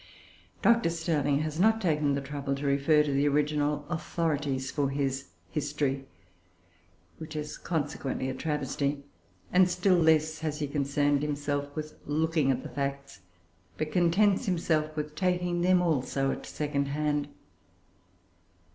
[0.63, 0.89] Dr.
[0.89, 6.05] Stirling, has not taken the trouble to refer to the original authorities for his history,
[7.19, 9.03] which is consequently a travesty;
[9.53, 13.19] and still less has he concerned himself with looking at the facts,
[13.77, 17.27] but contents himself with taking them also at second hand.